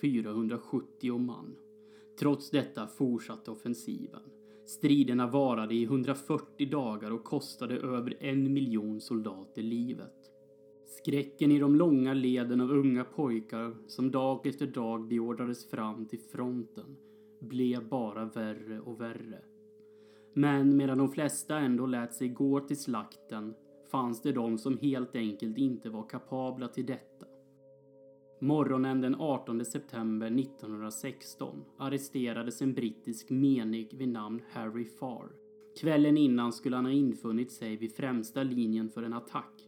470 0.00 1.18
man. 1.18 1.56
Trots 2.18 2.50
detta 2.50 2.86
fortsatte 2.86 3.50
offensiven. 3.50 4.22
Striderna 4.66 5.26
varade 5.26 5.74
i 5.74 5.84
140 5.84 6.70
dagar 6.70 7.10
och 7.10 7.24
kostade 7.24 7.76
över 7.76 8.16
en 8.20 8.52
miljon 8.52 9.00
soldater 9.00 9.62
livet. 9.62 10.17
Skräcken 10.88 11.52
i 11.52 11.58
de 11.58 11.76
långa 11.76 12.14
leden 12.14 12.60
av 12.60 12.70
unga 12.70 13.04
pojkar 13.04 13.76
som 13.86 14.10
dag 14.10 14.46
efter 14.46 14.66
dag 14.66 15.08
beordrades 15.08 15.70
fram 15.70 16.06
till 16.06 16.18
fronten 16.18 16.96
blev 17.40 17.88
bara 17.88 18.24
värre 18.24 18.80
och 18.80 19.00
värre. 19.00 19.42
Men 20.34 20.76
medan 20.76 20.98
de 20.98 21.10
flesta 21.10 21.58
ändå 21.58 21.86
lät 21.86 22.14
sig 22.14 22.28
gå 22.28 22.60
till 22.60 22.80
slakten 22.80 23.54
fanns 23.90 24.22
det 24.22 24.32
de 24.32 24.58
som 24.58 24.78
helt 24.78 25.16
enkelt 25.16 25.58
inte 25.58 25.90
var 25.90 26.08
kapabla 26.08 26.68
till 26.68 26.86
detta. 26.86 27.26
Morgonen 28.40 29.00
den 29.00 29.14
18 29.14 29.64
september 29.64 30.26
1916 30.26 31.64
arresterades 31.78 32.62
en 32.62 32.74
brittisk 32.74 33.30
menig 33.30 33.94
vid 33.98 34.08
namn 34.08 34.42
Harry 34.50 34.84
Farr. 34.84 35.28
Kvällen 35.80 36.16
innan 36.16 36.52
skulle 36.52 36.76
han 36.76 36.84
ha 36.84 36.92
infunnit 36.92 37.52
sig 37.52 37.76
vid 37.76 37.96
främsta 37.96 38.42
linjen 38.42 38.90
för 38.90 39.02
en 39.02 39.12
attack 39.12 39.67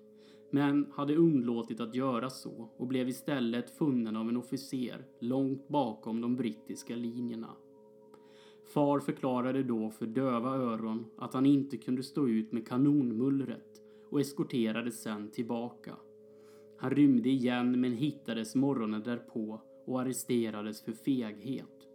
men 0.51 0.93
hade 0.93 1.17
undlåtit 1.17 1.81
att 1.81 1.95
göra 1.95 2.31
så 2.31 2.69
och 2.77 2.87
blev 2.87 3.09
istället 3.09 3.71
funnen 3.71 4.17
av 4.17 4.29
en 4.29 4.37
officer 4.37 5.05
långt 5.21 5.69
bakom 5.69 6.21
de 6.21 6.37
brittiska 6.37 6.97
linjerna. 6.97 7.57
Far 8.75 9.01
förklarade 9.01 9.63
då 9.63 9.91
för 9.91 10.07
döva 10.07 10.57
öron 10.57 11.07
att 11.17 11.35
han 11.35 11.47
inte 11.47 11.77
kunde 11.77 12.03
stå 12.03 12.29
ut 12.29 12.53
med 12.53 12.69
kanonmullret 12.69 13.83
och 14.11 14.21
eskorterades 14.21 15.03
sen 15.03 15.31
tillbaka. 15.31 15.97
Han 16.79 16.91
rymde 16.91 17.29
igen 17.29 17.81
men 17.81 17.93
hittades 17.93 18.55
morgonen 18.55 19.03
därpå 19.03 19.61
och 19.87 20.01
arresterades 20.01 20.83
för 20.83 20.93
feghet. 20.93 21.89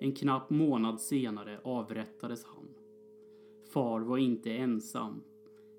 En 0.00 0.14
knapp 0.14 0.50
månad 0.50 1.00
senare 1.00 1.60
avrättades 1.64 2.44
han. 2.44 2.68
Far 3.72 4.00
var 4.00 4.18
inte 4.18 4.50
ensam. 4.50 5.22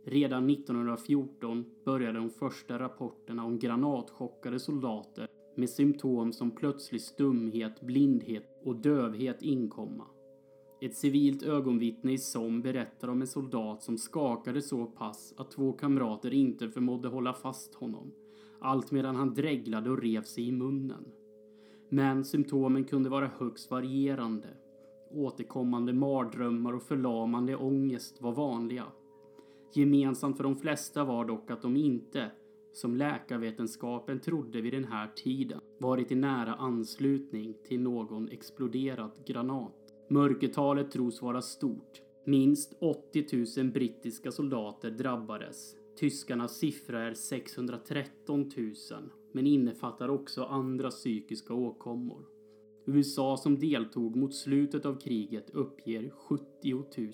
Redan 0.06 0.50
1914 0.50 1.66
började 1.86 2.20
de 2.20 2.30
första 2.30 2.80
rapporterna 2.80 3.46
om 3.46 3.60
granatchockade 3.60 4.60
soldater 4.60 5.28
med 5.56 5.70
symptom 5.70 6.34
som 6.34 6.52
plötslig 6.52 7.02
stumhet, 7.02 7.82
blindhet 7.82 8.62
och 8.64 8.76
dövhet 8.76 9.42
inkomma. 9.42 10.06
Ett 10.82 10.96
civilt 10.96 11.44
ögonvittne 11.44 12.14
i 12.14 12.18
Somme 12.18 12.62
berättar 12.62 13.08
om 13.08 13.22
en 13.22 13.28
soldat 13.28 13.84
som 13.84 13.98
skakade 13.98 14.62
så 14.62 14.86
pass 14.86 15.34
att 15.38 15.52
två 15.52 15.72
kamrater 15.72 16.34
inte 16.34 16.70
förmådde 16.70 17.08
hålla 17.08 17.34
fast 17.34 17.76
honom. 17.76 18.12
Allt 18.60 18.92
medan 18.92 19.16
han 19.16 19.34
dreglade 19.34 19.90
och 19.90 20.02
rev 20.02 20.24
sig 20.24 20.48
i 20.48 20.52
munnen. 20.52 21.06
Men 21.90 22.26
symptomen 22.26 22.84
kunde 22.84 23.10
vara 23.10 23.32
högst 23.38 23.72
varierande. 23.72 24.48
Återkommande 25.12 25.94
mardrömmar 25.94 26.74
och 26.74 26.84
förlamande 26.84 27.56
ångest 27.56 28.22
var 28.22 28.32
vanliga. 28.32 28.86
Gemensamt 29.74 30.38
för 30.38 30.44
de 30.44 30.56
flesta 30.56 31.04
var 31.04 31.26
dock 31.26 31.52
att 31.52 31.62
de 31.62 31.78
inte, 31.78 32.32
som 32.74 32.96
läkarvetenskapen 32.96 34.20
trodde 34.20 34.62
vid 34.62 34.74
den 34.74 34.86
här 34.86 35.08
tiden, 35.16 35.60
varit 35.80 36.12
i 36.12 36.16
nära 36.16 36.54
anslutning 36.54 37.54
till 37.68 37.82
någon 37.82 38.30
exploderad 38.30 39.12
granat. 39.26 39.74
Mörkertalet 40.10 40.92
tros 40.92 41.22
vara 41.22 41.42
stort. 41.42 42.02
Minst 42.26 42.74
80 42.80 43.62
000 43.62 43.72
brittiska 43.72 44.32
soldater 44.32 44.92
drabbades. 44.92 45.76
Tyskarnas 46.00 46.58
siffra 46.58 47.02
är 47.02 47.14
613 47.14 48.52
000 48.58 48.74
men 49.32 49.48
innefattar 49.48 50.10
också 50.10 50.44
andra 50.44 50.90
psykiska 50.90 51.54
åkommor. 51.54 52.26
USA 52.86 53.38
som 53.38 53.60
deltog 53.60 54.16
mot 54.16 54.36
slutet 54.36 54.86
av 54.86 55.00
kriget 55.00 55.50
uppger 55.50 56.10
70 56.10 56.74
000. 56.98 57.14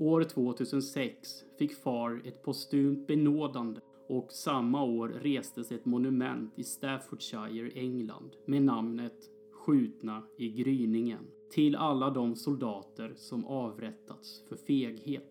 År 0.00 0.24
2006 0.24 1.44
fick 1.58 1.74
FAR 1.74 2.22
ett 2.24 2.42
postumt 2.42 3.06
benådande 3.06 3.80
och 4.08 4.32
samma 4.32 4.84
år 4.84 5.08
restes 5.08 5.72
ett 5.72 5.84
monument 5.84 6.58
i 6.58 6.64
Staffordshire, 6.64 7.70
England 7.74 8.36
med 8.46 8.62
namnet 8.62 9.30
Skjutna 9.52 10.22
i 10.38 10.48
gryningen 10.48 11.26
till 11.50 11.76
alla 11.76 12.10
de 12.10 12.36
soldater 12.36 13.12
som 13.16 13.44
avrättats 13.44 14.44
för 14.48 14.56
feghet. 14.56 15.30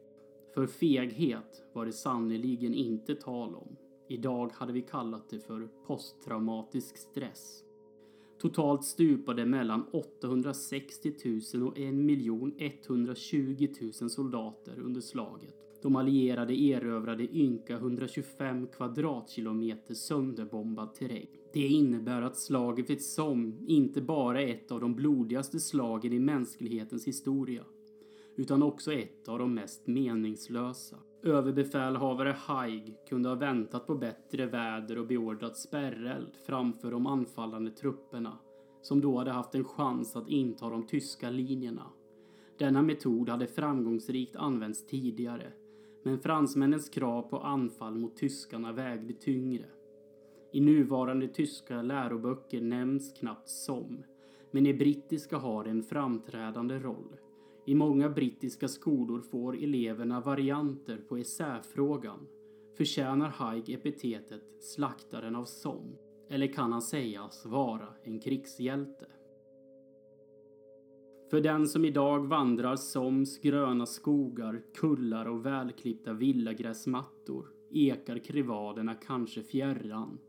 För 0.53 0.67
feghet 0.67 1.63
var 1.73 1.85
det 1.85 1.93
sannerligen 1.93 2.73
inte 2.73 3.15
tal 3.15 3.55
om. 3.55 3.75
Idag 4.09 4.51
hade 4.53 4.73
vi 4.73 4.81
kallat 4.81 5.29
det 5.29 5.39
för 5.39 5.69
posttraumatisk 5.88 6.97
stress. 6.97 7.63
Totalt 8.39 8.84
stupade 8.84 9.46
mellan 9.46 9.86
860 9.91 11.13
000 11.53 11.67
och 11.67 11.77
1 11.77 12.89
120 12.89 13.67
000 14.01 14.10
soldater 14.10 14.79
under 14.79 15.01
slaget. 15.01 15.55
De 15.81 15.96
allierade 15.96 16.62
erövrade 16.62 17.38
ynka 17.38 17.75
125 17.75 18.67
kvadratkilometer 18.67 19.93
sönderbombad 19.93 20.93
terräng. 20.93 21.27
Det 21.53 21.67
innebär 21.67 22.22
att 22.22 22.38
slaget 22.38 22.89
vid 22.89 23.01
Somme 23.01 23.53
inte 23.67 24.01
bara 24.01 24.41
är 24.41 24.48
ett 24.48 24.72
av 24.72 24.79
de 24.79 24.96
blodigaste 24.96 25.60
slagen 25.60 26.13
i 26.13 26.19
mänsklighetens 26.19 27.08
historia, 27.08 27.63
utan 28.36 28.63
också 28.63 28.93
ett 28.93 29.30
av 29.30 29.39
de 29.39 29.54
mest 29.54 29.88
meningslösa. 29.88 30.97
Överbefälhavare 31.23 32.36
Haig 32.38 32.95
kunde 33.10 33.29
ha 33.29 33.36
väntat 33.36 33.88
på 33.88 33.95
bättre 33.95 34.45
väder 34.45 34.97
och 34.97 35.08
beordrat 35.08 35.58
spärreld 35.58 36.36
framför 36.45 36.91
de 36.91 37.08
anfallande 37.08 37.71
trupperna, 37.71 38.38
som 38.82 39.01
då 39.01 39.17
hade 39.17 39.32
haft 39.32 39.55
en 39.55 39.63
chans 39.63 40.15
att 40.15 40.29
inta 40.29 40.69
de 40.69 40.88
tyska 40.88 41.29
linjerna. 41.29 41.86
Denna 42.58 42.82
metod 42.82 43.29
hade 43.29 43.47
framgångsrikt 43.47 44.36
använts 44.36 44.86
tidigare, 44.86 45.51
men 46.03 46.19
fransmännens 46.19 46.89
krav 46.89 47.21
på 47.21 47.39
anfall 47.39 47.95
mot 47.95 48.17
tyskarna 48.17 48.71
vägde 48.71 49.13
tyngre. 49.13 49.65
I 50.51 50.62
nuvarande 50.62 51.27
tyska 51.27 51.82
läroböcker 51.82 52.62
nämns 52.62 53.13
knappt 53.13 53.49
som, 53.49 54.03
men 54.51 54.65
i 54.65 54.73
brittiska 54.73 55.38
har 55.38 55.63
det 55.63 55.69
en 55.69 55.84
framträdande 55.84 56.79
roll. 56.79 57.15
I 57.69 57.75
många 57.75 58.10
brittiska 58.10 58.67
skolor 58.67 59.21
får 59.21 59.63
eleverna 59.63 60.21
varianter 60.21 60.97
på 60.97 61.17
essäfrågan. 61.17 62.27
Förtjänar 62.77 63.29
Haig 63.29 63.69
epitetet 63.69 64.43
slaktaren 64.60 65.36
av 65.36 65.45
Somme? 65.45 65.95
Eller 66.29 66.47
kan 66.47 66.71
han 66.71 66.82
sägas 66.82 67.45
vara 67.45 67.88
en 68.03 68.19
krigshjälte? 68.19 69.05
För 71.29 71.41
den 71.41 71.67
som 71.67 71.86
idag 71.86 72.27
vandrar 72.27 72.75
Soms 72.75 73.39
gröna 73.39 73.86
skogar, 73.86 74.62
kullar 74.75 75.25
och 75.25 75.45
välklippta 75.45 76.13
villagräsmattor 76.13 77.47
ekar 77.71 78.17
krivaderna 78.17 78.95
kanske 78.95 79.43
fjärran 79.43 80.19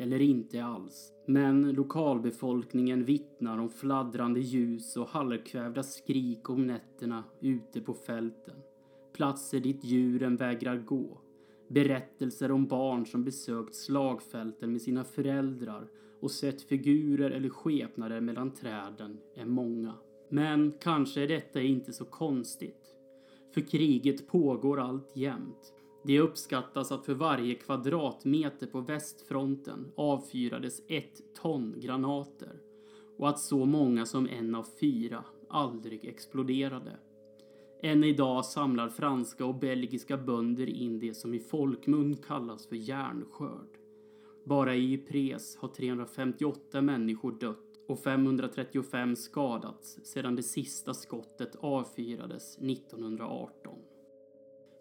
eller 0.00 0.20
inte 0.20 0.64
alls. 0.64 1.12
Men 1.26 1.72
lokalbefolkningen 1.72 3.04
vittnar 3.04 3.58
om 3.58 3.70
fladdrande 3.70 4.40
ljus 4.40 4.96
och 4.96 5.08
halvkvävda 5.08 5.82
skrik 5.82 6.50
om 6.50 6.66
nätterna 6.66 7.24
ute 7.40 7.80
på 7.80 7.94
fälten. 7.94 8.56
Platser 9.12 9.60
dit 9.60 9.84
djuren 9.84 10.36
vägrar 10.36 10.76
gå. 10.76 11.20
Berättelser 11.68 12.50
om 12.52 12.66
barn 12.66 13.06
som 13.06 13.24
besökt 13.24 13.74
slagfälten 13.74 14.72
med 14.72 14.82
sina 14.82 15.04
föräldrar 15.04 15.88
och 16.20 16.30
sett 16.30 16.62
figurer 16.62 17.30
eller 17.30 17.48
skepnader 17.48 18.20
mellan 18.20 18.50
träden 18.50 19.18
är 19.36 19.46
många. 19.46 19.94
Men 20.28 20.72
kanske 20.80 21.22
är 21.22 21.28
detta 21.28 21.60
inte 21.60 21.92
så 21.92 22.04
konstigt. 22.04 22.94
För 23.54 23.60
kriget 23.60 24.26
pågår 24.26 24.80
allt 24.80 25.16
jämt. 25.16 25.74
Det 26.02 26.20
uppskattas 26.20 26.92
att 26.92 27.06
för 27.06 27.14
varje 27.14 27.54
kvadratmeter 27.54 28.66
på 28.66 28.80
västfronten 28.80 29.92
avfyrades 29.94 30.82
ett 30.88 31.34
ton 31.34 31.74
granater 31.80 32.60
och 33.16 33.28
att 33.28 33.38
så 33.38 33.64
många 33.64 34.06
som 34.06 34.28
en 34.28 34.54
av 34.54 34.66
fyra 34.80 35.24
aldrig 35.48 36.04
exploderade. 36.04 36.98
Än 37.82 38.04
idag 38.04 38.44
samlar 38.44 38.88
franska 38.88 39.44
och 39.44 39.54
belgiska 39.54 40.16
bönder 40.16 40.66
in 40.66 40.98
det 40.98 41.14
som 41.14 41.34
i 41.34 41.38
folkmun 41.38 42.16
kallas 42.16 42.66
för 42.66 42.76
järnskörd. 42.76 43.78
Bara 44.44 44.74
i 44.74 44.92
Ypres 44.92 45.56
har 45.56 45.68
358 45.68 46.80
människor 46.80 47.32
dött 47.32 47.70
och 47.88 47.98
535 47.98 49.16
skadats 49.16 49.98
sedan 50.02 50.36
det 50.36 50.42
sista 50.42 50.94
skottet 50.94 51.56
avfyrades 51.60 52.58
1918. 52.58 53.74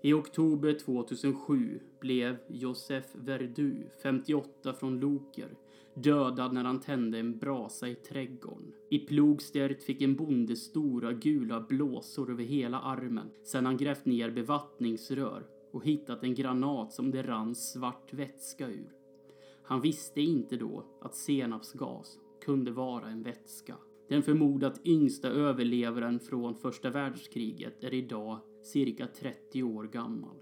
I 0.01 0.13
oktober 0.13 0.73
2007 0.73 1.79
blev 1.99 2.37
Josef 2.47 3.05
Verdu, 3.13 3.83
58 4.03 4.73
från 4.73 4.99
Loker, 4.99 5.49
dödad 5.93 6.53
när 6.53 6.63
han 6.63 6.79
tände 6.79 7.19
en 7.19 7.37
brasa 7.37 7.87
i 7.87 7.95
trädgården. 7.95 8.71
I 8.89 8.99
Plogstert 8.99 9.83
fick 9.83 10.01
en 10.01 10.15
bonde 10.15 10.55
stora 10.55 11.13
gula 11.13 11.61
blåsor 11.61 12.31
över 12.31 12.43
hela 12.43 12.79
armen 12.79 13.29
sedan 13.43 13.65
han 13.65 13.77
grävt 13.77 14.05
ner 14.05 14.31
bevattningsrör 14.31 15.45
och 15.71 15.85
hittat 15.85 16.23
en 16.23 16.35
granat 16.35 16.93
som 16.93 17.11
det 17.11 17.23
rann 17.23 17.55
svart 17.55 18.13
vätska 18.13 18.67
ur. 18.67 18.91
Han 19.63 19.81
visste 19.81 20.21
inte 20.21 20.57
då 20.57 20.85
att 21.01 21.15
senapsgas 21.15 22.17
kunde 22.45 22.71
vara 22.71 23.07
en 23.07 23.23
vätska. 23.23 23.75
Den 24.09 24.23
förmodat 24.23 24.81
yngsta 24.85 25.27
överlevaren 25.27 26.19
från 26.19 26.55
första 26.55 26.89
världskriget 26.89 27.83
är 27.83 27.93
idag 27.93 28.39
cirka 28.71 29.07
30 29.07 29.63
år 29.63 29.83
gammal. 29.83 30.35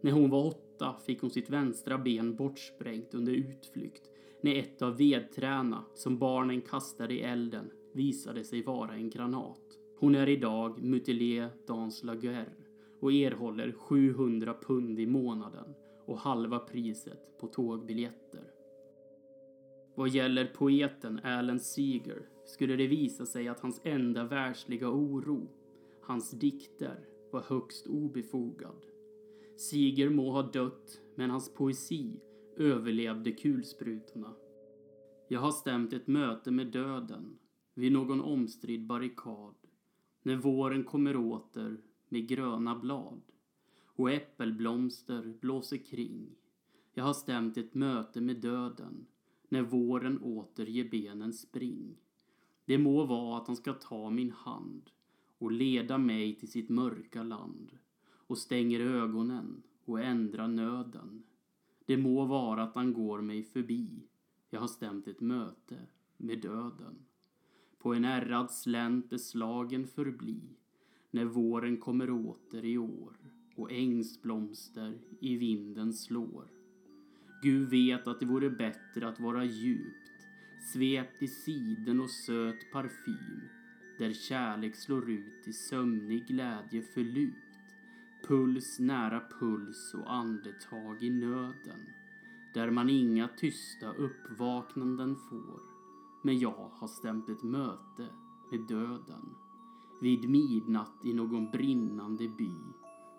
När 0.00 0.12
hon 0.12 0.30
var 0.30 0.46
åtta 0.46 0.96
fick 1.06 1.20
hon 1.20 1.30
sitt 1.30 1.50
vänstra 1.50 1.98
ben 1.98 2.36
bortsprängt 2.36 3.14
under 3.14 3.32
utflykt 3.32 4.10
när 4.40 4.54
ett 4.54 4.82
av 4.82 4.96
vedträna 4.96 5.84
som 5.94 6.18
barnen 6.18 6.60
kastade 6.60 7.14
i 7.14 7.20
elden 7.20 7.70
visade 7.92 8.44
sig 8.44 8.62
vara 8.62 8.94
en 8.94 9.10
granat. 9.10 9.60
Hon 9.98 10.14
är 10.14 10.28
idag 10.28 10.82
mutilé 10.82 11.48
dans 11.66 12.04
la 12.04 12.14
guerre 12.14 12.64
och 13.00 13.12
erhåller 13.12 13.72
700 13.72 14.54
pund 14.66 15.00
i 15.00 15.06
månaden 15.06 15.74
och 16.06 16.18
halva 16.18 16.58
priset 16.58 17.38
på 17.40 17.46
tågbiljetter. 17.46 18.44
Vad 19.94 20.08
gäller 20.08 20.46
poeten 20.46 21.20
Alan 21.24 21.60
Seeger 21.60 22.28
skulle 22.44 22.76
det 22.76 22.86
visa 22.86 23.26
sig 23.26 23.48
att 23.48 23.60
hans 23.60 23.80
enda 23.84 24.24
världsliga 24.24 24.88
oro, 24.88 25.48
hans 26.02 26.30
dikter, 26.30 27.07
var 27.32 27.40
högst 27.40 27.86
obefogad. 27.86 28.86
Siger 29.56 30.10
må 30.10 30.30
ha 30.30 30.42
dött, 30.42 31.00
men 31.14 31.30
hans 31.30 31.54
poesi 31.54 32.20
överlevde 32.56 33.32
kulsprutorna. 33.32 34.34
Jag 35.28 35.40
har 35.40 35.50
stämt 35.50 35.92
ett 35.92 36.06
möte 36.06 36.50
med 36.50 36.66
döden 36.66 37.38
vid 37.74 37.92
någon 37.92 38.20
omstridd 38.20 38.86
barrikad 38.86 39.54
När 40.22 40.36
våren 40.36 40.84
kommer 40.84 41.16
åter 41.16 41.80
med 42.08 42.28
gröna 42.28 42.78
blad 42.78 43.22
och 43.84 44.10
äppelblomster 44.10 45.34
blåser 45.40 45.76
kring. 45.76 46.36
Jag 46.94 47.04
har 47.04 47.14
stämt 47.14 47.56
ett 47.56 47.74
möte 47.74 48.20
med 48.20 48.36
döden 48.36 49.06
när 49.48 49.62
våren 49.62 50.18
åter 50.22 50.66
ger 50.66 50.88
benen 50.88 51.32
spring. 51.32 51.96
Det 52.64 52.78
må 52.78 53.04
vara 53.04 53.38
att 53.38 53.46
han 53.46 53.56
ska 53.56 53.72
ta 53.72 54.10
min 54.10 54.30
hand 54.30 54.90
och 55.38 55.52
leda 55.52 55.98
mig 55.98 56.34
till 56.34 56.50
sitt 56.50 56.68
mörka 56.68 57.22
land 57.22 57.78
och 58.10 58.38
stänger 58.38 58.80
ögonen 58.80 59.62
och 59.84 60.00
ändrar 60.00 60.48
nöden. 60.48 61.22
Det 61.86 61.96
må 61.96 62.24
vara 62.24 62.62
att 62.62 62.74
han 62.74 62.92
går 62.92 63.20
mig 63.20 63.42
förbi. 63.42 64.08
Jag 64.50 64.60
har 64.60 64.68
stämt 64.68 65.08
ett 65.08 65.20
möte 65.20 65.76
med 66.16 66.40
döden. 66.40 67.06
På 67.78 67.94
en 67.94 68.04
ärrad 68.04 68.50
slänt 68.50 69.10
beslagen 69.10 69.86
förbli 69.86 70.42
när 71.10 71.24
våren 71.24 71.76
kommer 71.76 72.10
åter 72.10 72.64
i 72.64 72.78
år 72.78 73.16
och 73.54 73.72
ängsblomster 73.72 74.98
i 75.20 75.36
vinden 75.36 75.92
slår. 75.92 76.50
Gud 77.42 77.70
vet 77.70 78.06
att 78.06 78.20
det 78.20 78.26
vore 78.26 78.50
bättre 78.50 79.08
att 79.08 79.20
vara 79.20 79.44
djupt 79.44 80.08
svept 80.72 81.22
i 81.22 81.28
siden 81.28 82.00
och 82.00 82.10
söt 82.10 82.72
parfym 82.72 83.57
där 83.98 84.12
kärlek 84.12 84.76
slår 84.76 85.10
ut 85.10 85.48
i 85.48 85.52
sömnig 85.52 86.26
glädje 86.26 86.82
förlut. 86.82 87.34
Puls 88.28 88.78
nära 88.78 89.22
puls 89.40 89.94
och 89.94 90.12
andetag 90.12 91.02
i 91.02 91.10
nöden 91.10 91.80
där 92.54 92.70
man 92.70 92.90
inga 92.90 93.28
tysta 93.28 93.92
uppvaknanden 93.92 95.16
får. 95.16 95.60
Men 96.22 96.38
jag 96.38 96.70
har 96.72 96.88
stämt 96.88 97.28
ett 97.28 97.42
möte 97.42 98.06
med 98.50 98.60
döden 98.68 99.34
vid 100.00 100.30
midnatt 100.30 101.04
i 101.04 101.12
någon 101.12 101.50
brinnande 101.50 102.28
by 102.28 102.52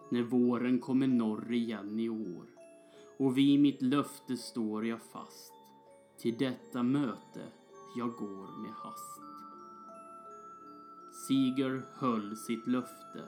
när 0.09 0.23
våren 0.23 0.79
kommer 0.79 1.07
norr 1.07 1.51
igen 1.51 1.99
i 1.99 2.09
år. 2.09 2.45
Och 3.17 3.37
vid 3.37 3.59
mitt 3.59 3.81
löfte 3.81 4.37
står 4.37 4.85
jag 4.85 5.01
fast 5.01 5.53
till 6.17 6.37
detta 6.37 6.83
möte 6.83 7.43
jag 7.95 8.11
går 8.11 8.61
med 8.61 8.71
hast. 8.71 9.21
Siger 11.29 11.81
höll 11.93 12.35
sitt 12.35 12.67
löfte. 12.67 13.23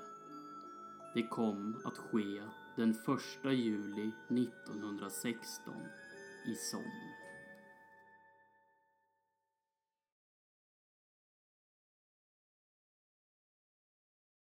Det 1.13 1.27
kom 1.27 1.81
att 1.85 1.97
ske 1.97 2.41
den 2.75 2.91
1 2.91 2.97
juli 3.43 4.11
1916 4.29 5.73
i 6.45 6.55
Somme. 6.55 7.10